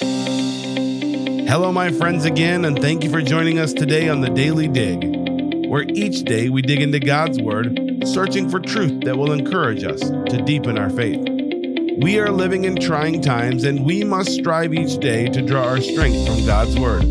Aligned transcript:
Hello, 0.00 1.72
my 1.72 1.90
friends, 1.90 2.24
again, 2.24 2.64
and 2.64 2.80
thank 2.80 3.02
you 3.02 3.10
for 3.10 3.20
joining 3.20 3.58
us 3.58 3.72
today 3.72 4.08
on 4.08 4.20
the 4.20 4.30
Daily 4.30 4.68
Dig, 4.68 5.66
where 5.66 5.82
each 5.88 6.22
day 6.22 6.48
we 6.50 6.62
dig 6.62 6.80
into 6.80 7.00
God's 7.00 7.40
Word, 7.40 8.06
searching 8.06 8.48
for 8.48 8.60
truth 8.60 9.00
that 9.00 9.16
will 9.16 9.32
encourage 9.32 9.82
us 9.82 9.98
to 9.98 10.42
deepen 10.46 10.78
our 10.78 10.90
faith. 10.90 11.18
We 12.00 12.20
are 12.20 12.30
living 12.30 12.64
in 12.64 12.76
trying 12.76 13.22
times, 13.22 13.64
and 13.64 13.84
we 13.84 14.04
must 14.04 14.34
strive 14.34 14.72
each 14.72 14.98
day 15.00 15.28
to 15.30 15.42
draw 15.42 15.64
our 15.64 15.80
strength 15.80 16.28
from 16.28 16.46
God's 16.46 16.78
Word. 16.78 17.02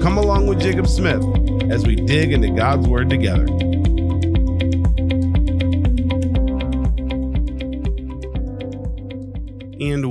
Come 0.00 0.16
along 0.16 0.46
with 0.46 0.58
Jacob 0.58 0.86
Smith 0.86 1.22
as 1.70 1.86
we 1.86 1.96
dig 1.96 2.32
into 2.32 2.48
God's 2.48 2.88
Word 2.88 3.10
together. 3.10 3.44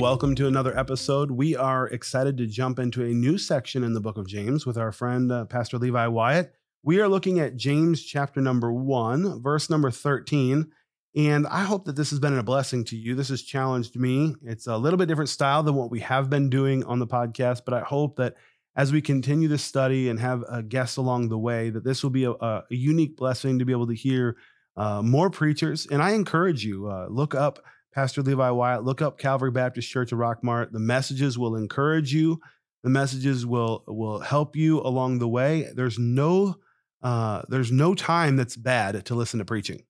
Welcome 0.01 0.33
to 0.33 0.47
another 0.47 0.75
episode. 0.75 1.29
We 1.29 1.55
are 1.55 1.87
excited 1.89 2.35
to 2.37 2.47
jump 2.47 2.79
into 2.79 3.03
a 3.03 3.09
new 3.09 3.37
section 3.37 3.83
in 3.83 3.93
the 3.93 4.01
book 4.01 4.17
of 4.17 4.25
James 4.25 4.65
with 4.65 4.75
our 4.75 4.91
friend, 4.91 5.31
uh, 5.31 5.45
Pastor 5.45 5.77
Levi 5.77 6.07
Wyatt. 6.07 6.55
We 6.81 6.99
are 6.99 7.07
looking 7.07 7.39
at 7.39 7.55
James 7.55 8.01
chapter 8.01 8.41
number 8.41 8.73
one, 8.73 9.43
verse 9.43 9.69
number 9.69 9.91
13. 9.91 10.71
And 11.15 11.45
I 11.45 11.65
hope 11.65 11.85
that 11.85 11.95
this 11.95 12.09
has 12.09 12.19
been 12.19 12.35
a 12.35 12.41
blessing 12.41 12.83
to 12.85 12.97
you. 12.97 13.13
This 13.13 13.29
has 13.29 13.43
challenged 13.43 13.95
me. 13.95 14.33
It's 14.41 14.65
a 14.65 14.75
little 14.75 14.97
bit 14.97 15.07
different 15.07 15.29
style 15.29 15.61
than 15.61 15.75
what 15.75 15.91
we 15.91 15.99
have 15.99 16.31
been 16.31 16.49
doing 16.49 16.83
on 16.85 16.97
the 16.97 17.05
podcast, 17.05 17.61
but 17.63 17.75
I 17.75 17.81
hope 17.81 18.15
that 18.15 18.33
as 18.75 18.91
we 18.91 19.03
continue 19.03 19.49
this 19.49 19.63
study 19.63 20.09
and 20.09 20.19
have 20.19 20.43
uh, 20.49 20.61
guests 20.61 20.97
along 20.97 21.29
the 21.29 21.37
way, 21.37 21.69
that 21.69 21.83
this 21.83 22.01
will 22.01 22.09
be 22.09 22.23
a, 22.23 22.31
a 22.31 22.63
unique 22.71 23.17
blessing 23.17 23.59
to 23.59 23.65
be 23.65 23.71
able 23.71 23.85
to 23.85 23.93
hear 23.93 24.35
uh, 24.75 25.03
more 25.03 25.29
preachers. 25.29 25.85
And 25.85 26.01
I 26.01 26.13
encourage 26.13 26.65
you, 26.65 26.87
uh, 26.87 27.05
look 27.07 27.35
up 27.35 27.59
Pastor 27.93 28.21
Levi 28.21 28.49
Wyatt. 28.49 28.83
Look 28.83 29.01
up 29.01 29.17
Calvary 29.17 29.51
Baptist 29.51 29.89
Church 29.89 30.11
of 30.11 30.19
Rockmart. 30.19 30.71
The 30.71 30.79
messages 30.79 31.37
will 31.37 31.55
encourage 31.55 32.13
you. 32.13 32.39
The 32.83 32.89
messages 32.89 33.45
will 33.45 33.83
will 33.87 34.19
help 34.19 34.55
you 34.55 34.79
along 34.81 35.19
the 35.19 35.27
way. 35.27 35.69
There's 35.75 35.99
no 35.99 36.55
uh, 37.03 37.43
there's 37.49 37.71
no 37.71 37.93
time 37.93 38.35
that's 38.35 38.55
bad 38.55 39.05
to 39.05 39.15
listen 39.15 39.39
to 39.39 39.45
preaching. 39.45 39.83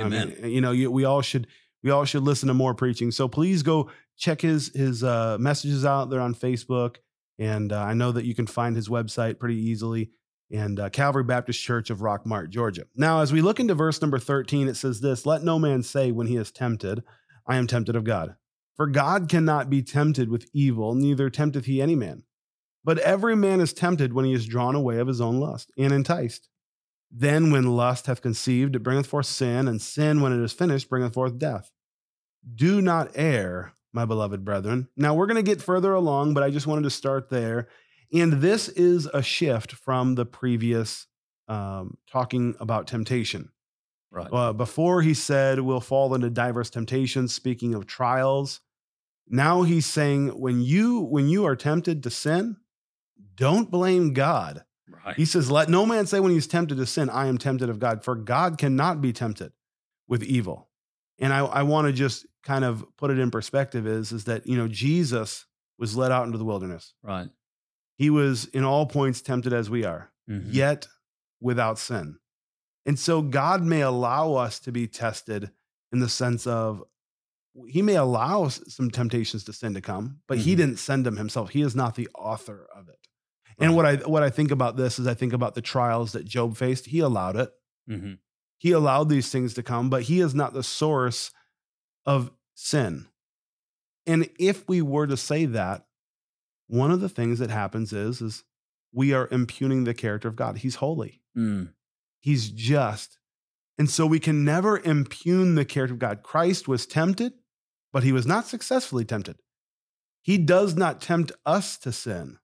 Amen. 0.00 0.34
I 0.38 0.42
mean, 0.42 0.52
you 0.52 0.60
know, 0.60 0.72
you, 0.72 0.90
we 0.90 1.04
all 1.04 1.22
should 1.22 1.46
we 1.82 1.90
all 1.90 2.04
should 2.04 2.22
listen 2.22 2.48
to 2.48 2.54
more 2.54 2.74
preaching. 2.74 3.10
So 3.10 3.28
please 3.28 3.62
go 3.62 3.90
check 4.16 4.40
his 4.40 4.68
his 4.74 5.04
uh, 5.04 5.36
messages 5.38 5.84
out. 5.84 6.10
They're 6.10 6.20
on 6.20 6.34
Facebook, 6.34 6.96
and 7.38 7.72
uh, 7.72 7.82
I 7.82 7.94
know 7.94 8.12
that 8.12 8.24
you 8.24 8.34
can 8.34 8.46
find 8.46 8.74
his 8.74 8.88
website 8.88 9.38
pretty 9.38 9.56
easily. 9.56 10.10
And 10.50 10.78
uh, 10.78 10.90
Calvary 10.90 11.24
Baptist 11.24 11.60
Church 11.60 11.90
of 11.90 11.98
Rockmart, 11.98 12.50
Georgia. 12.50 12.84
Now, 12.94 13.20
as 13.20 13.32
we 13.32 13.40
look 13.40 13.58
into 13.60 13.74
verse 13.74 14.00
number 14.00 14.18
13, 14.18 14.68
it 14.68 14.74
says 14.74 15.00
this 15.00 15.26
Let 15.26 15.42
no 15.42 15.58
man 15.58 15.82
say 15.82 16.10
when 16.10 16.26
he 16.26 16.36
is 16.36 16.50
tempted, 16.50 17.02
I 17.46 17.56
am 17.56 17.66
tempted 17.66 17.96
of 17.96 18.04
God. 18.04 18.36
For 18.76 18.86
God 18.86 19.28
cannot 19.28 19.70
be 19.70 19.82
tempted 19.82 20.28
with 20.28 20.50
evil, 20.52 20.94
neither 20.94 21.30
tempteth 21.30 21.66
he 21.66 21.80
any 21.80 21.94
man. 21.94 22.24
But 22.82 22.98
every 22.98 23.36
man 23.36 23.60
is 23.60 23.72
tempted 23.72 24.12
when 24.12 24.24
he 24.24 24.32
is 24.32 24.46
drawn 24.46 24.74
away 24.74 24.98
of 24.98 25.08
his 25.08 25.20
own 25.20 25.38
lust 25.38 25.70
and 25.78 25.92
enticed. 25.92 26.48
Then, 27.10 27.52
when 27.52 27.76
lust 27.76 28.06
hath 28.06 28.20
conceived, 28.20 28.74
it 28.74 28.80
bringeth 28.80 29.06
forth 29.06 29.26
sin, 29.26 29.68
and 29.68 29.80
sin, 29.80 30.20
when 30.20 30.32
it 30.32 30.42
is 30.42 30.52
finished, 30.52 30.88
bringeth 30.88 31.14
forth 31.14 31.38
death. 31.38 31.70
Do 32.54 32.82
not 32.82 33.12
err, 33.14 33.72
my 33.92 34.04
beloved 34.04 34.44
brethren. 34.44 34.88
Now, 34.96 35.14
we're 35.14 35.26
going 35.26 35.36
to 35.36 35.42
get 35.42 35.62
further 35.62 35.92
along, 35.94 36.34
but 36.34 36.42
I 36.42 36.50
just 36.50 36.66
wanted 36.66 36.82
to 36.82 36.90
start 36.90 37.30
there. 37.30 37.68
And 38.12 38.34
this 38.34 38.68
is 38.68 39.06
a 39.14 39.22
shift 39.22 39.72
from 39.72 40.16
the 40.16 40.26
previous 40.26 41.06
um, 41.46 41.98
talking 42.10 42.56
about 42.58 42.86
temptation. 42.86 43.50
Right. 44.14 44.32
Uh, 44.32 44.52
before 44.52 45.02
he 45.02 45.12
said 45.12 45.58
we'll 45.60 45.80
fall 45.80 46.14
into 46.14 46.30
diverse 46.30 46.70
temptations, 46.70 47.34
speaking 47.34 47.74
of 47.74 47.86
trials. 47.86 48.60
Now 49.28 49.62
he's 49.62 49.86
saying 49.86 50.28
when 50.40 50.60
you 50.62 51.00
when 51.00 51.28
you 51.28 51.44
are 51.46 51.56
tempted 51.56 52.02
to 52.04 52.10
sin, 52.10 52.56
don't 53.36 53.70
blame 53.70 54.12
God. 54.12 54.64
right. 55.04 55.16
He 55.16 55.24
says, 55.24 55.50
Let 55.50 55.68
no 55.68 55.84
man 55.86 56.06
say 56.06 56.20
when 56.20 56.30
he's 56.32 56.46
tempted 56.46 56.76
to 56.76 56.86
sin, 56.86 57.10
I 57.10 57.26
am 57.26 57.38
tempted 57.38 57.68
of 57.68 57.78
God, 57.78 58.04
for 58.04 58.14
God 58.14 58.58
cannot 58.58 59.00
be 59.00 59.12
tempted 59.12 59.52
with 60.06 60.22
evil. 60.22 60.68
And 61.18 61.32
I, 61.32 61.38
I 61.40 61.62
want 61.62 61.86
to 61.86 61.92
just 61.92 62.26
kind 62.42 62.64
of 62.64 62.84
put 62.96 63.10
it 63.10 63.18
in 63.18 63.30
perspective 63.30 63.86
is, 63.86 64.12
is 64.12 64.24
that, 64.24 64.46
you 64.46 64.56
know, 64.56 64.68
Jesus 64.68 65.46
was 65.78 65.96
led 65.96 66.12
out 66.12 66.26
into 66.26 66.38
the 66.38 66.44
wilderness. 66.44 66.92
right. 67.02 67.28
He 67.96 68.10
was 68.10 68.44
in 68.46 68.64
all 68.64 68.86
points 68.86 69.22
tempted 69.22 69.52
as 69.52 69.70
we 69.70 69.84
are, 69.84 70.10
Mhm. 70.28 70.46
yet 70.52 70.86
without 71.40 71.78
sin. 71.78 72.18
And 72.86 72.98
so 72.98 73.22
God 73.22 73.62
may 73.62 73.80
allow 73.80 74.34
us 74.34 74.58
to 74.60 74.72
be 74.72 74.86
tested 74.86 75.50
in 75.92 76.00
the 76.00 76.08
sense 76.08 76.46
of 76.46 76.82
he 77.68 77.82
may 77.82 77.94
allow 77.94 78.48
some 78.48 78.90
temptations 78.90 79.44
to 79.44 79.52
sin 79.52 79.74
to 79.74 79.80
come, 79.80 80.20
but 80.26 80.38
he 80.38 80.54
Mhm. 80.54 80.56
didn't 80.56 80.76
send 80.78 81.06
them 81.06 81.16
himself. 81.16 81.50
He 81.50 81.62
is 81.62 81.76
not 81.76 81.94
the 81.94 82.08
author 82.14 82.66
of 82.74 82.88
it. 82.88 82.98
And 83.58 83.76
what 83.76 83.86
I 83.86 83.96
what 83.96 84.24
I 84.24 84.30
think 84.30 84.50
about 84.50 84.76
this 84.76 84.98
is 84.98 85.06
I 85.06 85.14
think 85.14 85.32
about 85.32 85.54
the 85.54 85.62
trials 85.62 86.12
that 86.12 86.24
Job 86.24 86.56
faced. 86.56 86.86
He 86.86 86.98
allowed 86.98 87.36
it. 87.36 87.52
Mhm. 87.88 88.18
He 88.58 88.72
allowed 88.72 89.08
these 89.08 89.30
things 89.30 89.54
to 89.54 89.62
come, 89.62 89.88
but 89.88 90.02
he 90.04 90.18
is 90.20 90.34
not 90.34 90.52
the 90.52 90.62
source 90.64 91.30
of 92.04 92.32
sin. 92.54 93.06
And 94.06 94.28
if 94.38 94.68
we 94.68 94.82
were 94.82 95.06
to 95.06 95.16
say 95.16 95.46
that, 95.46 95.86
one 96.66 96.90
of 96.90 97.00
the 97.00 97.08
things 97.08 97.38
that 97.38 97.50
happens 97.50 97.92
is 97.92 98.20
is 98.20 98.42
we 98.92 99.12
are 99.12 99.28
impugning 99.30 99.84
the 99.84 99.94
character 99.94 100.26
of 100.28 100.34
God. 100.36 100.58
He's 100.58 100.76
holy. 100.76 101.22
Mm. 101.36 101.72
He's 102.24 102.48
just. 102.48 103.18
And 103.76 103.90
so 103.90 104.06
we 104.06 104.18
can 104.18 104.46
never 104.46 104.78
impugn 104.78 105.56
the 105.56 105.66
character 105.66 105.92
of 105.92 105.98
God. 105.98 106.22
Christ 106.22 106.66
was 106.66 106.86
tempted, 106.86 107.34
but 107.92 108.02
he 108.02 108.12
was 108.12 108.26
not 108.26 108.46
successfully 108.46 109.04
tempted. 109.04 109.36
He 110.22 110.38
does 110.38 110.74
not 110.74 111.02
tempt 111.02 111.32
us 111.44 111.76
to 111.78 111.92
sin. 111.92 112.38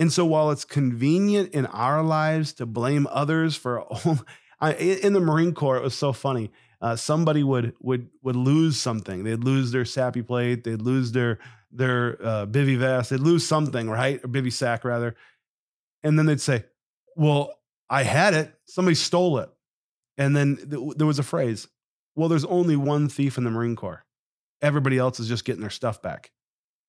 And 0.00 0.12
so 0.12 0.26
while 0.26 0.50
it's 0.50 0.64
convenient 0.64 1.54
in 1.54 1.66
our 1.66 2.02
lives 2.02 2.52
to 2.54 2.66
blame 2.66 3.06
others 3.12 3.54
for 3.54 3.80
all, 3.82 4.18
I, 4.60 4.72
in 4.72 5.12
the 5.12 5.20
Marine 5.20 5.54
Corps, 5.54 5.76
it 5.76 5.84
was 5.84 5.94
so 5.94 6.12
funny. 6.12 6.50
Uh, 6.80 6.96
somebody 6.96 7.44
would 7.44 7.74
would 7.80 8.08
would 8.24 8.34
lose 8.34 8.80
something. 8.80 9.22
They'd 9.22 9.44
lose 9.44 9.70
their 9.70 9.84
SAPI 9.84 10.26
plate. 10.26 10.64
They'd 10.64 10.82
lose 10.82 11.12
their 11.12 11.38
their 11.70 12.18
uh, 12.20 12.46
bivy 12.46 12.76
vest. 12.76 13.10
They'd 13.10 13.20
lose 13.20 13.46
something, 13.46 13.88
right? 13.88 14.18
Or 14.24 14.26
bivy 14.26 14.52
sack 14.52 14.84
rather. 14.84 15.14
And 16.02 16.18
then 16.18 16.26
they'd 16.26 16.40
say, 16.40 16.64
"Well, 17.14 17.59
I 17.90 18.04
had 18.04 18.34
it. 18.34 18.54
Somebody 18.66 18.94
stole 18.94 19.38
it." 19.38 19.50
And 20.16 20.34
then 20.36 20.56
th- 20.56 20.96
there 20.96 21.06
was 21.06 21.18
a 21.18 21.24
phrase, 21.24 21.68
"Well, 22.16 22.28
there's 22.28 22.44
only 22.44 22.76
one 22.76 23.08
thief 23.08 23.36
in 23.36 23.44
the 23.44 23.50
Marine 23.50 23.76
Corps. 23.76 24.04
Everybody 24.62 24.96
else 24.98 25.20
is 25.20 25.28
just 25.28 25.44
getting 25.44 25.60
their 25.60 25.70
stuff 25.70 26.00
back." 26.00 26.30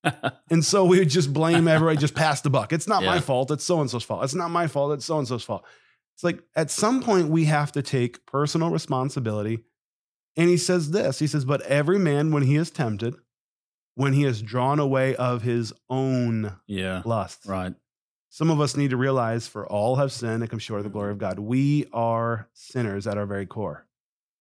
And 0.50 0.62
so 0.62 0.84
we 0.84 0.98
would 0.98 1.08
just 1.08 1.32
blame 1.32 1.66
everybody, 1.66 1.96
just 1.96 2.14
pass 2.14 2.42
the 2.42 2.50
buck. 2.50 2.74
It's 2.74 2.86
not 2.86 3.02
my 3.02 3.20
fault. 3.20 3.50
It's 3.50 3.64
so 3.64 3.80
and 3.80 3.88
so's 3.88 4.02
fault. 4.02 4.22
It's 4.24 4.34
not 4.34 4.50
my 4.50 4.66
fault. 4.66 4.92
It's 4.92 5.06
so 5.06 5.18
and 5.18 5.26
so's 5.26 5.44
fault. 5.44 5.64
It's 6.14 6.24
like 6.24 6.42
at 6.54 6.70
some 6.70 7.02
point 7.02 7.28
we 7.28 7.46
have 7.46 7.72
to 7.72 7.82
take 7.82 8.26
personal 8.26 8.70
responsibility. 8.70 9.60
And 10.36 10.48
he 10.48 10.56
says 10.56 10.90
this 10.90 11.18
he 11.18 11.26
says, 11.26 11.44
But 11.44 11.62
every 11.62 11.98
man, 11.98 12.32
when 12.32 12.42
he 12.42 12.56
is 12.56 12.70
tempted, 12.70 13.14
when 13.94 14.12
he 14.12 14.24
is 14.24 14.42
drawn 14.42 14.78
away 14.78 15.16
of 15.16 15.42
his 15.42 15.72
own 15.88 16.56
yeah. 16.66 17.02
lusts. 17.04 17.46
Right. 17.46 17.74
Some 18.32 18.48
of 18.48 18.62
us 18.62 18.78
need 18.78 18.88
to 18.88 18.96
realize 18.96 19.46
for 19.46 19.66
all 19.66 19.96
have 19.96 20.10
sinned 20.10 20.42
and 20.42 20.48
come 20.48 20.58
short 20.58 20.78
of 20.80 20.84
the 20.84 20.90
glory 20.90 21.12
of 21.12 21.18
God. 21.18 21.38
We 21.38 21.84
are 21.92 22.48
sinners 22.54 23.06
at 23.06 23.18
our 23.18 23.26
very 23.26 23.44
core. 23.44 23.86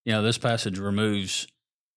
You 0.05 0.13
know, 0.13 0.21
this 0.21 0.37
passage 0.37 0.79
removes 0.79 1.45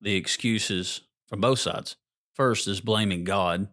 the 0.01 0.17
excuses 0.17 1.03
from 1.29 1.41
both 1.41 1.61
sides. 1.61 1.95
First 2.35 2.67
is 2.67 2.81
blaming 2.81 3.23
God 3.23 3.69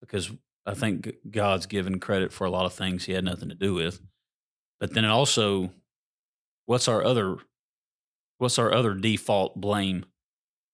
because 0.00 0.30
I 0.64 0.72
think 0.72 1.16
God's 1.30 1.66
given 1.66 2.00
credit 2.00 2.32
for 2.32 2.46
a 2.46 2.50
lot 2.50 2.64
of 2.64 2.72
things 2.72 3.04
he 3.04 3.12
had 3.12 3.24
nothing 3.24 3.50
to 3.50 3.54
do 3.54 3.74
with. 3.74 4.00
But 4.80 4.94
then 4.94 5.04
it 5.04 5.10
also, 5.10 5.70
what's 6.64 6.88
our 6.88 7.04
other, 7.04 7.36
what's 8.38 8.58
our 8.58 8.72
other 8.72 8.94
default 8.94 9.60
blame? 9.60 10.06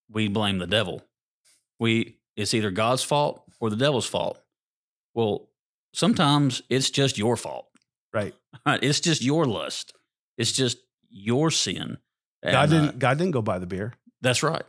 We 0.09 0.29
blame 0.29 0.59
the 0.59 0.69
devil. 0.69 1.03
We 1.81 2.19
it's 2.37 2.55
either 2.55 2.71
God's 2.71 3.03
fault 3.03 3.43
or 3.59 3.69
the 3.69 3.75
devil's 3.75 4.07
fault. 4.07 4.41
Well, 5.13 5.49
sometimes 5.95 6.63
it's 6.69 6.91
just 6.91 7.19
your 7.19 7.37
fault. 7.37 7.67
Right. 8.13 8.35
It's 8.67 9.01
just 9.01 9.23
your 9.23 9.45
lust. 9.47 9.93
It's 10.39 10.53
just 10.53 10.79
your 11.11 11.51
sin. 11.51 11.99
God 12.45 12.53
And, 12.53 12.57
uh, 12.57 12.67
didn't 12.87 12.99
God 12.99 13.19
didn't 13.19 13.33
go 13.33 13.43
buy 13.43 13.59
the 13.59 13.67
beer. 13.67 13.95
that's 14.21 14.43
right. 14.43 14.63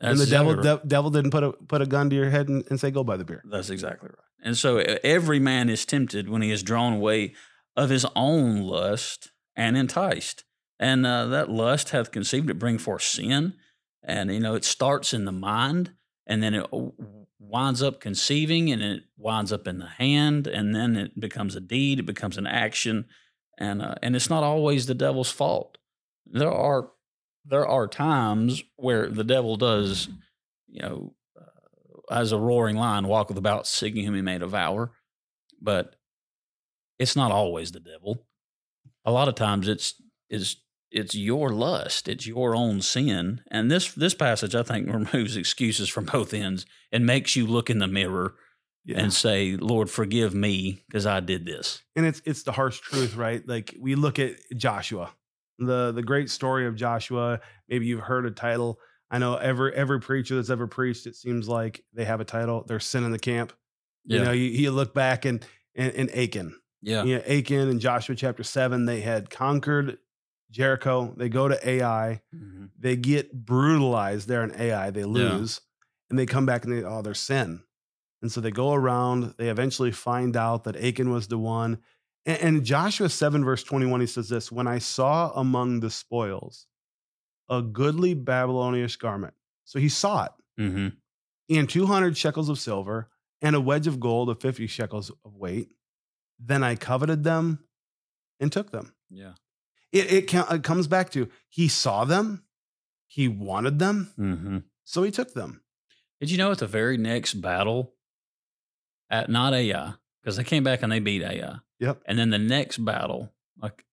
and 0.00 0.18
That's 0.18 0.28
the 0.28 0.36
devil 0.36 0.54
right. 0.54 0.62
de- 0.62 0.86
devil 0.86 1.10
didn't 1.10 1.30
put 1.32 1.42
a 1.42 1.52
put 1.52 1.82
a 1.82 1.86
gun 1.86 2.10
to 2.10 2.16
your 2.16 2.30
head 2.30 2.48
and, 2.48 2.64
and 2.70 2.78
say, 2.78 2.90
go 2.90 3.02
buy 3.04 3.16
the 3.16 3.24
beer. 3.24 3.42
That's 3.50 3.70
exactly 3.70 4.08
right. 4.10 4.24
And 4.42 4.56
so 4.56 4.78
every 5.02 5.40
man 5.40 5.68
is 5.68 5.84
tempted 5.86 6.28
when 6.28 6.42
he 6.42 6.50
is 6.52 6.62
drawn 6.62 6.92
away 6.94 7.34
of 7.76 7.90
his 7.90 8.06
own 8.14 8.60
lust 8.62 9.32
and 9.56 9.76
enticed. 9.76 10.44
And 10.78 11.06
uh, 11.06 11.26
that 11.26 11.50
lust 11.50 11.90
hath 11.90 12.12
conceived 12.12 12.50
it 12.50 12.58
bring 12.58 12.78
forth 12.78 13.02
sin. 13.02 13.54
And, 14.04 14.30
you 14.32 14.40
know, 14.40 14.54
it 14.54 14.64
starts 14.64 15.12
in 15.14 15.24
the 15.24 15.32
mind 15.32 15.92
and 16.26 16.42
then 16.42 16.54
it 16.54 16.66
winds 17.38 17.82
up 17.82 18.00
conceiving 18.00 18.70
and 18.70 18.82
it 18.82 19.04
winds 19.16 19.52
up 19.52 19.66
in 19.68 19.78
the 19.78 19.86
hand 19.86 20.46
and 20.46 20.74
then 20.74 20.96
it 20.96 21.18
becomes 21.18 21.54
a 21.54 21.60
deed, 21.60 22.00
it 22.00 22.06
becomes 22.06 22.36
an 22.36 22.46
action. 22.46 23.06
And, 23.58 23.80
uh, 23.80 23.94
and 24.02 24.14
it's 24.14 24.28
not 24.28 24.42
always 24.42 24.86
the 24.86 24.94
devil's 24.94 25.30
fault. 25.30 25.78
There 26.26 26.50
are, 26.50 26.90
there 27.44 27.66
are 27.66 27.86
times 27.86 28.62
where 28.76 29.08
the 29.08 29.24
devil 29.24 29.56
does, 29.56 30.08
you 30.68 30.82
know, 30.82 31.14
uh, 31.40 32.12
as 32.14 32.32
a 32.32 32.38
roaring 32.38 32.76
lion 32.76 33.06
walketh 33.06 33.38
about 33.38 33.66
seeking 33.66 34.04
whom 34.04 34.14
he 34.14 34.22
may 34.22 34.38
devour. 34.38 34.92
But 35.62 35.96
it's 36.98 37.16
not 37.16 37.32
always 37.32 37.72
the 37.72 37.80
devil. 37.80 38.26
A 39.04 39.12
lot 39.12 39.28
of 39.28 39.34
times 39.34 39.68
it's 39.68 39.94
it's 40.28 40.56
it's 40.90 41.14
your 41.14 41.50
lust, 41.50 42.08
it's 42.08 42.26
your 42.26 42.54
own 42.54 42.80
sin. 42.80 43.40
And 43.50 43.70
this 43.70 43.92
this 43.92 44.14
passage 44.14 44.54
I 44.54 44.62
think 44.62 44.88
removes 44.92 45.36
excuses 45.36 45.88
from 45.88 46.04
both 46.06 46.32
ends 46.34 46.66
and 46.92 47.04
makes 47.06 47.36
you 47.36 47.46
look 47.46 47.68
in 47.70 47.78
the 47.78 47.86
mirror 47.88 48.34
Yeah. 48.84 49.00
and 49.00 49.12
say, 49.12 49.56
Lord, 49.56 49.90
forgive 49.90 50.34
me 50.34 50.84
because 50.88 51.06
I 51.06 51.20
did 51.20 51.44
this. 51.44 51.82
and 51.96 52.06
it's 52.06 52.22
it's 52.24 52.42
the 52.44 52.52
harsh 52.52 52.78
truth, 52.80 53.16
right? 53.16 53.46
Like 53.46 53.74
we 53.80 53.94
look 53.96 54.18
at 54.18 54.36
Joshua, 54.56 55.12
the 55.58 55.92
the 55.92 56.02
great 56.02 56.30
story 56.30 56.66
of 56.66 56.76
Joshua. 56.76 57.40
Maybe 57.68 57.86
you've 57.86 58.00
heard 58.00 58.26
a 58.26 58.30
title. 58.30 58.78
I 59.10 59.18
know 59.18 59.34
every 59.36 59.74
every 59.74 60.00
preacher 60.00 60.36
that's 60.36 60.50
ever 60.50 60.66
preached, 60.66 61.06
it 61.06 61.16
seems 61.16 61.48
like 61.48 61.82
they 61.92 62.04
have 62.04 62.20
a 62.20 62.24
title. 62.24 62.64
There's 62.66 62.84
sin 62.84 63.04
in 63.04 63.10
the 63.12 63.18
camp. 63.18 63.52
You 64.08 64.22
know, 64.22 64.30
you, 64.32 64.44
you 64.44 64.70
look 64.70 64.94
back 64.94 65.24
and 65.24 65.44
and, 65.74 65.92
and 65.94 66.10
Achan, 66.16 66.54
yeah. 66.80 67.02
you 67.02 67.16
know, 67.16 67.22
Achan 67.26 67.68
in 67.68 67.80
Joshua 67.80 68.14
chapter 68.14 68.44
seven, 68.44 68.86
they 68.86 69.00
had 69.00 69.30
conquered 69.30 69.98
Jericho. 70.50 71.12
They 71.16 71.28
go 71.28 71.48
to 71.48 71.68
Ai. 71.68 72.22
Mhm. 72.34 72.70
They 72.78 72.96
get 72.96 73.32
brutalized 73.44 74.28
there 74.28 74.42
in 74.44 74.54
Ai. 74.58 74.90
They 74.90 75.04
lose, 75.04 75.60
and 76.10 76.18
they 76.18 76.26
come 76.26 76.46
back 76.46 76.64
and 76.64 76.72
they 76.72 76.82
oh, 76.84 77.02
there's 77.02 77.20
sin. 77.20 77.62
And 78.22 78.32
so 78.32 78.40
they 78.40 78.50
go 78.50 78.72
around. 78.72 79.34
They 79.38 79.48
eventually 79.50 79.92
find 79.92 80.36
out 80.36 80.64
that 80.64 80.76
Achan 80.76 81.10
was 81.10 81.28
the 81.28 81.38
one. 81.38 81.78
And, 82.24 82.40
and 82.56 82.64
Joshua 82.64 83.08
7, 83.08 83.44
verse 83.44 83.62
21, 83.62 84.00
he 84.00 84.06
says 84.06 84.28
this 84.28 84.50
When 84.50 84.66
I 84.66 84.78
saw 84.78 85.30
among 85.32 85.80
the 85.80 85.90
spoils 85.90 86.66
a 87.48 87.62
goodly 87.62 88.14
Babylonish 88.14 88.96
garment. 88.96 89.34
So 89.64 89.78
he 89.78 89.88
saw 89.88 90.24
it, 90.24 90.32
Mhm. 90.60 90.96
and 91.50 91.68
200 91.68 92.16
shekels 92.16 92.48
of 92.48 92.58
silver, 92.58 93.08
and 93.42 93.54
a 93.54 93.60
wedge 93.60 93.86
of 93.86 94.00
gold 94.00 94.30
of 94.30 94.40
50 94.40 94.66
shekels 94.66 95.10
of 95.24 95.36
weight. 95.36 95.70
Then 96.40 96.62
I 96.64 96.74
coveted 96.74 97.22
them 97.22 97.60
and 98.40 98.50
took 98.50 98.70
them. 98.72 98.94
Yeah. 99.10 99.34
It, 99.92 100.12
it, 100.12 100.34
it 100.34 100.62
comes 100.62 100.86
back 100.86 101.10
to 101.10 101.28
he 101.48 101.68
saw 101.68 102.04
them, 102.04 102.44
he 103.06 103.28
wanted 103.28 103.78
them, 103.78 104.12
hmm 104.16 104.58
so 104.84 105.02
he 105.02 105.10
took 105.10 105.34
them. 105.34 105.62
Did 106.20 106.30
you 106.30 106.38
know 106.38 106.52
at 106.52 106.58
the 106.58 106.66
very 106.68 106.96
next 106.96 107.34
battle, 107.34 107.94
at 109.10 109.28
not 109.28 109.52
Ai, 109.52 109.94
because 110.22 110.36
they 110.36 110.44
came 110.44 110.62
back 110.64 110.82
and 110.82 110.92
they 110.92 111.00
beat 111.00 111.22
Ai. 111.22 111.56
Yep. 111.80 112.02
And 112.06 112.18
then 112.18 112.30
the 112.30 112.38
next 112.38 112.78
battle, 112.78 113.32
like 113.60 113.84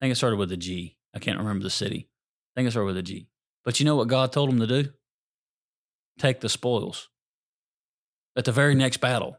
I 0.00 0.04
think 0.04 0.12
it 0.12 0.16
started 0.16 0.36
with 0.36 0.52
a 0.52 0.56
G. 0.56 0.96
I 1.14 1.18
can't 1.18 1.38
remember 1.38 1.62
the 1.64 1.70
city. 1.70 2.08
I 2.08 2.60
think 2.60 2.68
it 2.68 2.70
started 2.70 2.86
with 2.86 2.96
a 2.96 3.02
G. 3.02 3.28
But 3.64 3.80
you 3.80 3.86
know 3.86 3.96
what 3.96 4.08
God 4.08 4.32
told 4.32 4.50
them 4.50 4.60
to 4.60 4.66
do? 4.66 4.90
Take 6.18 6.40
the 6.40 6.48
spoils. 6.48 7.08
At 8.36 8.44
the 8.44 8.52
very 8.52 8.74
next 8.74 8.98
battle, 8.98 9.38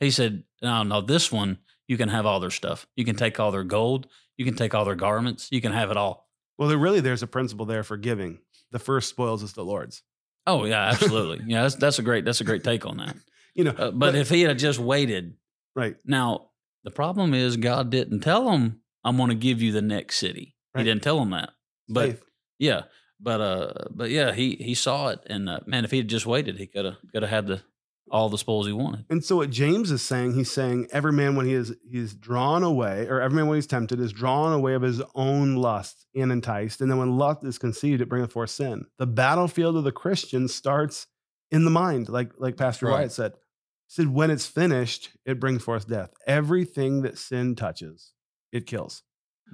He 0.00 0.10
said, 0.10 0.44
"No, 0.62 0.82
no, 0.82 1.00
this 1.00 1.30
one 1.32 1.58
you 1.88 1.96
can 1.96 2.08
have 2.08 2.24
all 2.26 2.38
their 2.38 2.50
stuff. 2.50 2.86
You 2.94 3.04
can 3.04 3.16
take 3.16 3.40
all 3.40 3.50
their 3.50 3.64
gold. 3.64 4.06
You 4.36 4.44
can 4.44 4.54
take 4.54 4.74
all 4.74 4.84
their 4.84 4.94
garments. 4.94 5.48
You 5.50 5.60
can 5.60 5.72
have 5.72 5.90
it 5.90 5.96
all." 5.96 6.28
Well, 6.58 6.68
there 6.68 6.78
really 6.78 7.00
there's 7.00 7.22
a 7.24 7.26
principle 7.26 7.66
there 7.66 7.82
for 7.82 7.96
giving. 7.96 8.38
The 8.70 8.78
first 8.78 9.08
spoils 9.08 9.42
is 9.42 9.54
the 9.54 9.64
Lord's. 9.64 10.02
Oh 10.46 10.64
yeah, 10.64 10.82
absolutely. 10.92 11.44
yeah, 11.46 11.62
that's 11.62 11.74
that's 11.74 11.98
a 11.98 12.02
great 12.02 12.24
that's 12.24 12.40
a 12.40 12.44
great 12.44 12.62
take 12.62 12.86
on 12.86 12.98
that. 12.98 13.16
You 13.54 13.64
know, 13.64 13.72
Uh, 13.76 13.90
but 13.90 14.14
if 14.14 14.28
he 14.30 14.42
had 14.42 14.56
just 14.56 14.78
waited, 14.78 15.34
right, 15.74 15.96
now 16.04 16.50
the 16.84 16.92
problem 16.92 17.34
is 17.34 17.56
God 17.56 17.90
didn't 17.90 18.20
tell 18.20 18.50
him, 18.52 18.82
"I'm 19.02 19.16
going 19.16 19.30
to 19.30 19.34
give 19.34 19.60
you 19.60 19.72
the 19.72 19.82
next 19.82 20.18
city." 20.18 20.54
Right. 20.74 20.82
He 20.84 20.88
didn't 20.90 21.02
tell 21.02 21.20
him 21.20 21.30
that. 21.30 21.50
But 21.88 22.06
faith. 22.10 22.22
yeah, 22.60 22.82
but 23.18 23.40
uh, 23.40 23.72
but 23.90 24.10
yeah, 24.10 24.30
he 24.32 24.54
he 24.60 24.74
saw 24.74 25.08
it, 25.08 25.20
and 25.26 25.48
uh, 25.48 25.58
man, 25.66 25.84
if 25.84 25.90
he 25.90 25.96
had 25.96 26.06
just 26.08 26.24
waited, 26.26 26.56
he 26.56 26.66
could 26.68 26.84
have 26.84 26.96
could 27.12 27.22
have 27.22 27.30
had 27.30 27.46
the 27.48 27.62
all 28.10 28.28
the 28.28 28.38
spoils 28.38 28.66
he 28.66 28.72
wanted. 28.72 29.04
And 29.10 29.24
so 29.24 29.36
what 29.36 29.50
James 29.50 29.90
is 29.90 30.02
saying, 30.02 30.34
he's 30.34 30.50
saying 30.50 30.88
every 30.92 31.12
man 31.12 31.36
when 31.36 31.46
he 31.46 31.54
is 31.54 31.74
he's 31.90 32.14
drawn 32.14 32.62
away, 32.62 33.06
or 33.08 33.20
every 33.20 33.36
man 33.36 33.46
when 33.48 33.56
he's 33.56 33.66
tempted 33.66 34.00
is 34.00 34.12
drawn 34.12 34.52
away 34.52 34.74
of 34.74 34.82
his 34.82 35.00
own 35.14 35.56
lust 35.56 36.06
and 36.14 36.30
enticed. 36.32 36.80
And 36.80 36.90
then 36.90 36.98
when 36.98 37.16
lust 37.18 37.44
is 37.44 37.58
conceived, 37.58 38.00
it 38.00 38.08
bringeth 38.08 38.32
forth 38.32 38.50
sin. 38.50 38.86
The 38.98 39.06
battlefield 39.06 39.76
of 39.76 39.84
the 39.84 39.92
Christian 39.92 40.48
starts 40.48 41.06
in 41.50 41.64
the 41.64 41.70
mind, 41.70 42.08
like 42.08 42.32
like 42.38 42.56
Pastor 42.56 42.86
Right. 42.86 42.92
Wyatt 42.94 43.12
said. 43.12 43.32
He 43.32 44.02
said, 44.02 44.08
when 44.08 44.30
it's 44.30 44.46
finished, 44.46 45.10
it 45.24 45.40
brings 45.40 45.62
forth 45.62 45.88
death. 45.88 46.10
Everything 46.26 47.00
that 47.02 47.16
sin 47.16 47.54
touches, 47.56 48.12
it 48.52 48.66
kills. 48.66 49.02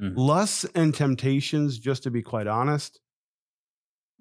Mhm. 0.01 0.15
Lusts 0.17 0.65
and 0.75 0.93
temptations, 0.93 1.79
just 1.79 2.03
to 2.03 2.11
be 2.11 2.21
quite 2.21 2.49
honest, 2.49 2.99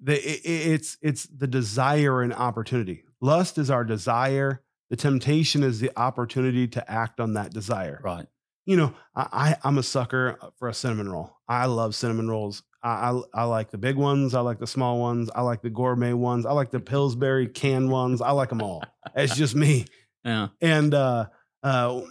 the, 0.00 0.14
i- 0.14 0.16
i- 0.16 0.40
it's 0.74 0.96
it's 1.02 1.24
the 1.26 1.46
desire 1.48 2.22
and 2.22 2.32
opportunity. 2.32 3.04
Lust 3.24 3.56
is 3.56 3.70
our 3.70 3.84
desire. 3.84 4.60
The 4.90 4.96
temptation 4.96 5.62
is 5.62 5.80
the 5.80 5.90
opportunity 5.96 6.68
to 6.68 6.90
act 6.90 7.20
on 7.20 7.32
that 7.34 7.54
desire. 7.54 7.98
Right. 8.04 8.26
You 8.66 8.76
know, 8.76 8.94
I, 9.16 9.28
I 9.32 9.56
I'm 9.64 9.78
a 9.78 9.82
sucker 9.82 10.38
for 10.58 10.68
a 10.68 10.74
cinnamon 10.74 11.10
roll. 11.10 11.34
I 11.48 11.64
love 11.64 11.94
cinnamon 11.94 12.28
rolls. 12.28 12.62
I, 12.82 13.10
I 13.10 13.22
I 13.32 13.44
like 13.44 13.70
the 13.70 13.78
big 13.78 13.96
ones. 13.96 14.34
I 14.34 14.40
like 14.40 14.58
the 14.58 14.66
small 14.66 15.00
ones. 15.00 15.30
I 15.34 15.40
like 15.40 15.62
the 15.62 15.70
gourmet 15.70 16.12
ones. 16.12 16.44
I 16.44 16.52
like 16.52 16.70
the 16.70 16.80
Pillsbury 16.80 17.48
canned 17.48 17.90
ones. 17.90 18.20
I 18.20 18.32
like 18.32 18.50
them 18.50 18.60
all. 18.60 18.84
It's 19.16 19.34
just 19.42 19.54
me. 19.54 19.86
Yeah. 20.22 20.48
And 20.60 20.92
uh, 20.92 21.28
uh, 21.62 22.02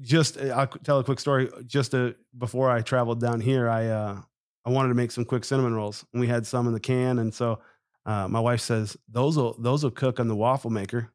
just 0.00 0.40
I'll 0.40 0.68
tell 0.68 1.00
a 1.00 1.04
quick 1.04 1.20
story. 1.20 1.50
Just 1.66 1.94
uh, 1.94 2.12
before 2.38 2.70
I 2.70 2.80
traveled 2.80 3.20
down 3.20 3.42
here, 3.42 3.68
I 3.68 3.88
uh, 3.88 4.22
I 4.64 4.70
wanted 4.70 4.88
to 4.88 4.94
make 4.94 5.10
some 5.10 5.26
quick 5.26 5.44
cinnamon 5.44 5.74
rolls, 5.74 6.06
and 6.14 6.20
we 6.20 6.28
had 6.28 6.46
some 6.46 6.66
in 6.66 6.72
the 6.72 6.80
can. 6.80 7.18
And 7.18 7.34
so 7.34 7.60
uh, 8.06 8.28
my 8.28 8.40
wife 8.40 8.60
says 8.60 8.96
those 9.08 9.36
will 9.36 9.56
those 9.60 9.84
will 9.84 9.90
cook 9.90 10.18
on 10.20 10.28
the 10.28 10.36
waffle 10.36 10.70
maker. 10.70 11.12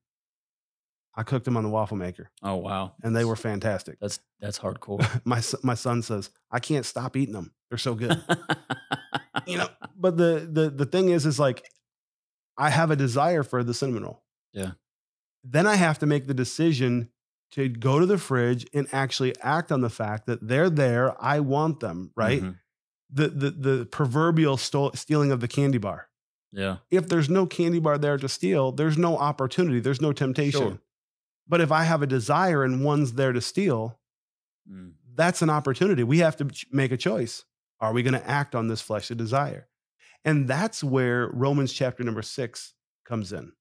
I 1.16 1.24
cooked 1.24 1.46
them 1.46 1.58
on 1.58 1.64
the 1.64 1.70
waffle 1.70 1.98
maker, 1.98 2.30
Oh 2.44 2.58
wow. 2.58 2.94
and 3.02 3.16
they 3.16 3.26
were 3.26 3.36
fantastic. 3.36 3.98
That's 4.00 4.20
that's 4.40 4.60
hardcore. 4.60 5.02
my 5.26 5.42
my 5.64 5.74
son 5.74 6.02
says 6.04 6.30
I 6.52 6.60
can't 6.60 6.86
stop 6.86 7.16
eating 7.16 7.34
them. 7.34 7.52
They're 7.70 7.78
so 7.80 7.96
good. 7.96 8.22
you 9.48 9.58
know, 9.58 9.68
but 9.96 10.16
the 10.18 10.48
the 10.52 10.70
the 10.70 10.86
thing 10.86 11.10
is, 11.10 11.26
is 11.26 11.40
like 11.40 11.66
I 12.58 12.70
have 12.70 12.92
a 12.92 12.96
desire 12.96 13.44
for 13.44 13.64
the 13.64 13.74
cinnamon 13.74 14.04
roll. 14.04 14.24
Yeah. 14.54 14.72
Then 15.44 15.66
I 15.66 15.76
have 15.76 16.00
to 16.00 16.06
make 16.06 16.28
the 16.28 16.34
decision 16.34 17.10
to 17.52 17.68
go 17.70 18.00
to 18.00 18.06
the 18.06 18.18
fridge 18.18 18.66
and 18.74 18.88
actually 18.92 19.34
act 19.42 19.72
on 19.72 19.82
the 19.82 19.90
fact 19.90 20.28
that 20.28 20.46
they're 20.48 20.70
there. 20.70 21.16
I 21.24 21.40
want 21.40 21.80
them. 21.80 22.12
Right. 22.16 22.42
Mhm. 22.44 22.60
The 23.10 23.28
the 23.30 23.50
the 23.52 23.86
proverbial 23.86 24.58
stole, 24.58 24.92
stealing 24.94 25.32
of 25.32 25.40
the 25.40 25.48
candy 25.48 25.78
bar. 25.80 26.07
Yeah. 26.52 26.78
If 26.90 27.08
there's 27.10 27.30
no 27.30 27.46
candy 27.46 27.80
bar 27.80 27.98
there 27.98 28.18
to 28.18 28.30
steal, 28.30 28.72
there's 28.72 28.98
no 28.98 29.18
opportunity. 29.18 29.80
There's 29.80 30.02
no 30.02 30.14
temptation. 30.14 30.62
Sure. 30.62 30.80
But 31.48 31.62
if 31.62 31.72
I 31.72 31.84
have 31.84 32.02
a 32.02 32.08
desire 32.08 32.64
and 32.64 32.84
one's 32.84 33.14
there 33.14 33.34
to 33.34 33.42
steal, 33.42 34.00
Mm. 34.70 34.94
that's 35.16 35.42
an 35.42 35.50
opportunity. 35.50 36.04
We 36.04 36.18
have 36.20 36.36
to 36.38 36.50
make 36.72 36.92
a 36.92 36.98
choice. 36.98 37.46
Are 37.80 37.94
we 37.94 38.04
going 38.04 38.14
to 38.20 38.30
act 38.30 38.54
on 38.56 38.68
this 38.68 38.82
fleshly 38.82 39.16
desire? 39.16 39.68
And 40.26 40.48
that's 40.48 40.84
where 40.84 41.30
Romans 41.30 41.72
chapter 41.72 42.04
number 42.04 42.22
six 42.22 42.74
comes 43.06 43.32
in. 43.32 43.54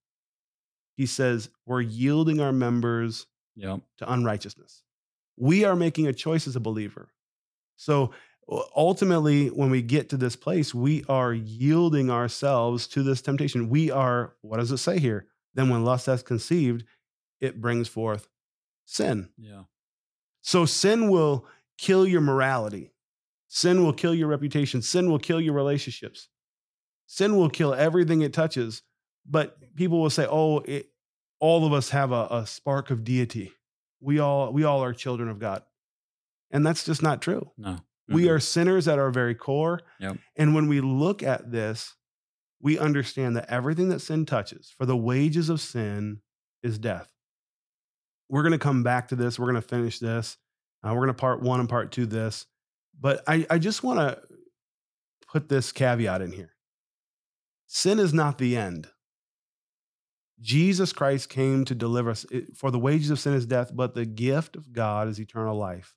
He 0.97 1.05
says, 1.05 1.49
We're 1.65 1.81
yielding 1.81 2.41
our 2.41 2.51
members 2.51 3.27
Yep. 3.55 3.81
to 3.99 4.11
unrighteousness. 4.11 4.83
We 5.37 5.63
are 5.65 5.75
making 5.75 6.07
a 6.07 6.13
choice 6.13 6.47
as 6.47 6.55
a 6.55 6.59
believer. 6.59 7.13
So 7.77 8.11
ultimately, 8.49 9.47
when 9.47 9.69
we 9.69 9.81
get 9.81 10.09
to 10.09 10.17
this 10.17 10.35
place, 10.35 10.73
we 10.73 11.03
are 11.09 11.33
yielding 11.33 12.09
ourselves 12.09 12.87
to 12.87 13.03
this 13.03 13.21
temptation. 13.21 13.69
We 13.69 13.91
are, 13.91 14.35
what 14.41 14.57
does 14.57 14.71
it 14.71 14.77
say 14.77 14.99
here? 14.99 15.27
Then 15.53 15.69
when 15.69 15.83
lust 15.83 16.05
has 16.05 16.23
conceived, 16.23 16.85
it 17.41 17.59
brings 17.59 17.87
forth 17.87 18.27
sin. 18.85 19.29
Yeah. 19.37 19.63
So 20.41 20.65
sin 20.65 21.09
will 21.09 21.45
kill 21.77 22.07
your 22.07 22.21
morality. 22.21 22.93
Sin 23.47 23.83
will 23.83 23.93
kill 23.93 24.13
your 24.13 24.27
reputation. 24.27 24.81
Sin 24.81 25.09
will 25.09 25.19
kill 25.19 25.41
your 25.41 25.53
relationships. 25.53 26.29
Sin 27.05 27.35
will 27.37 27.49
kill 27.49 27.73
everything 27.73 28.21
it 28.21 28.33
touches. 28.33 28.83
But 29.25 29.75
people 29.75 30.01
will 30.01 30.09
say, 30.09 30.25
"Oh, 30.29 30.59
it, 30.59 30.89
all 31.39 31.65
of 31.65 31.73
us 31.73 31.89
have 31.89 32.11
a, 32.11 32.27
a 32.29 32.47
spark 32.47 32.91
of 32.91 33.03
deity. 33.03 33.51
We 33.99 34.19
all 34.19 34.53
we 34.53 34.63
all 34.63 34.83
are 34.83 34.93
children 34.93 35.29
of 35.29 35.39
God," 35.39 35.63
and 36.51 36.65
that's 36.65 36.85
just 36.85 37.03
not 37.03 37.21
true. 37.21 37.51
No. 37.57 37.79
We 38.09 38.23
Mhm. 38.23 38.31
are 38.31 38.39
sinners 38.39 38.87
at 38.87 38.99
our 38.99 39.11
very 39.11 39.35
core. 39.35 39.81
Yep. 39.99 40.17
And 40.37 40.55
when 40.55 40.67
we 40.67 40.79
look 40.81 41.21
at 41.23 41.51
this, 41.51 41.95
we 42.59 42.79
understand 42.79 43.35
that 43.35 43.49
everything 43.49 43.89
that 43.89 43.99
sin 43.99 44.25
touches, 44.25 44.73
for 44.77 44.85
the 44.85 44.97
wages 44.97 45.49
of 45.49 45.59
sin 45.61 46.21
is 46.63 46.79
death. 46.79 47.11
We're 48.29 48.43
going 48.43 48.53
to 48.53 48.57
come 48.59 48.83
back 48.83 49.09
to 49.09 49.15
this. 49.15 49.37
We're 49.37 49.51
going 49.51 49.61
to 49.61 49.67
finish 49.67 49.99
this. 49.99 50.37
Uh, 50.83 50.89
we're 50.89 51.05
going 51.05 51.07
to 51.07 51.13
part 51.13 51.41
one 51.41 51.59
and 51.59 51.69
part 51.69 51.91
two 51.91 52.05
this. 52.05 52.45
But 52.99 53.23
I, 53.27 53.45
I 53.49 53.59
just 53.59 53.83
want 53.83 53.99
to 53.99 54.21
put 55.27 55.49
this 55.49 55.71
caveat 55.71 56.21
in 56.21 56.31
here 56.31 56.53
sin 57.69 57.99
is 57.99 58.13
not 58.13 58.37
the 58.37 58.55
end. 58.55 58.87
Jesus 60.39 60.93
Christ 60.93 61.29
came 61.29 61.65
to 61.65 61.75
deliver 61.75 62.11
us. 62.11 62.25
For 62.55 62.71
the 62.71 62.79
wages 62.79 63.09
of 63.09 63.19
sin 63.19 63.33
is 63.33 63.45
death, 63.45 63.71
but 63.75 63.93
the 63.95 64.05
gift 64.05 64.55
of 64.55 64.71
God 64.71 65.07
is 65.07 65.19
eternal 65.19 65.57
life. 65.57 65.95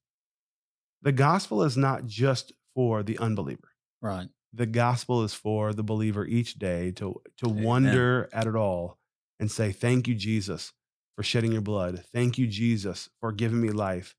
The 1.03 1.13
gospel 1.13 1.63
is 1.63 1.77
not 1.77 2.07
just 2.07 2.53
for 2.75 3.03
the 3.03 3.19
unbeliever. 3.19 3.69
Right. 4.03 4.29
The 4.53 4.67
gospel 4.67 5.23
is 5.23 5.35
for 5.35 5.73
the 5.73 5.83
believer 5.83 6.25
each 6.27 6.55
day 6.55 6.91
to, 6.93 7.21
to 7.39 7.47
Amen. 7.47 7.65
wonder 7.65 8.29
at 8.33 8.47
it 8.47 8.57
all 8.57 8.99
and 9.39 9.51
say, 9.51 9.73
Thank 9.73 10.09
you, 10.09 10.15
Jesus, 10.15 10.73
for 11.17 11.23
shedding 11.23 11.53
your 11.53 11.63
blood. 11.63 12.05
Thank 12.13 12.37
you, 12.39 12.47
Jesus, 12.47 13.09
for 13.21 13.33
giving 13.33 13.61
me 13.61 13.71
life. 13.71 14.15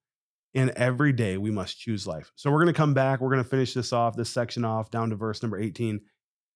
And 0.53 0.71
every 0.71 1.13
day 1.13 1.37
we 1.37 1.51
must 1.51 1.79
choose 1.79 2.05
life. 2.05 2.31
So 2.35 2.51
we're 2.51 2.63
going 2.63 2.73
to 2.73 2.77
come 2.77 2.93
back. 2.93 3.21
We're 3.21 3.29
going 3.29 3.43
to 3.43 3.49
finish 3.49 3.73
this 3.73 3.93
off, 3.93 4.17
this 4.17 4.29
section 4.29 4.65
off, 4.65 4.91
down 4.91 5.09
to 5.11 5.15
verse 5.15 5.41
number 5.41 5.57
18. 5.57 6.01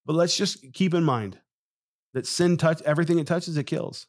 But 0.04 0.16
let's 0.16 0.36
just 0.36 0.72
keep 0.72 0.92
in 0.92 1.02
mind 1.02 1.38
that 2.14 2.26
sin 2.26 2.56
touch 2.56 2.82
everything 2.82 3.18
it 3.18 3.26
touches, 3.26 3.56
it 3.56 3.64
kills. 3.64 4.06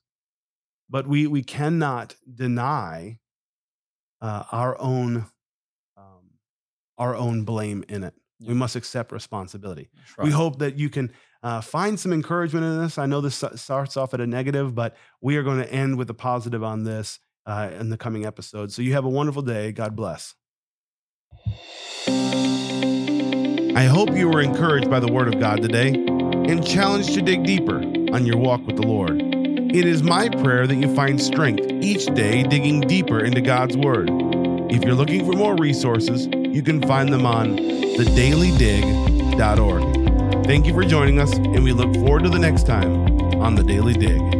But 0.89 1.07
we 1.07 1.27
we 1.27 1.43
cannot 1.43 2.15
deny 2.33 3.19
uh, 4.21 4.43
our 4.51 4.79
own 4.79 5.25
our 6.97 7.15
own 7.15 7.43
blame 7.43 7.83
in 7.87 8.03
it. 8.03 8.13
We 8.39 8.53
must 8.53 8.75
accept 8.75 9.11
responsibility. 9.11 9.89
That's 9.95 10.27
We 10.27 10.31
hope 10.31 10.59
that 10.59 10.77
you 10.77 10.89
can 10.89 11.11
uh, 11.41 11.61
find 11.61 11.99
some 11.99 12.13
encouragement 12.13 12.65
in 12.65 12.81
this. 12.81 12.97
I 12.97 13.05
know 13.07 13.21
this 13.21 13.43
starts 13.55 13.97
off 13.97 14.13
at 14.13 14.21
a 14.21 14.27
negative, 14.27 14.75
but 14.75 14.95
we 15.21 15.37
are 15.37 15.43
going 15.43 15.59
to 15.59 15.71
end 15.71 15.97
with 15.97 16.09
a 16.09 16.13
positive 16.13 16.63
on 16.63 16.83
this 16.83 17.19
uh, 17.47 17.71
in 17.79 17.89
the 17.89 17.97
coming 17.97 18.25
episode. 18.25 18.71
So 18.71 18.81
you 18.81 18.93
have 18.93 19.05
a 19.05 19.09
wonderful 19.09 19.41
day. 19.41 19.71
God 19.71 19.95
bless. 19.95 20.35
I 23.75 23.83
hope 23.83 24.11
you 24.11 24.27
were 24.29 24.41
encouraged 24.41 24.89
by 24.89 24.99
the 24.99 25.11
Word 25.11 25.27
of 25.27 25.39
God 25.39 25.61
today 25.61 25.89
and 25.89 26.65
challenged 26.65 27.13
to 27.13 27.21
dig 27.21 27.43
deeper 27.43 27.77
on 27.77 28.25
your 28.25 28.37
walk 28.37 28.65
with 28.65 28.75
the 28.75 28.85
Lord. 28.87 29.21
It 29.21 29.85
is 29.85 30.01
my 30.01 30.29
prayer 30.29 30.65
that 30.65 30.75
you 30.75 30.93
find 30.95 31.21
strength 31.21 31.65
each 31.83 32.05
day 32.07 32.43
digging 32.43 32.81
deeper 32.81 33.23
into 33.23 33.41
God's 33.41 33.77
Word. 33.77 34.09
If 34.69 34.83
you're 34.83 34.95
looking 34.95 35.25
for 35.25 35.33
more 35.33 35.55
resources, 35.55 36.27
you 36.53 36.61
can 36.61 36.81
find 36.81 37.11
them 37.11 37.25
on 37.25 37.57
thedailydig.org. 37.57 40.45
Thank 40.45 40.65
you 40.65 40.73
for 40.73 40.83
joining 40.83 41.19
us, 41.19 41.33
and 41.33 41.63
we 41.63 41.73
look 41.73 41.93
forward 41.95 42.23
to 42.23 42.29
the 42.29 42.39
next 42.39 42.65
time 42.65 43.21
on 43.41 43.55
The 43.55 43.63
Daily 43.63 43.93
Dig. 43.93 44.36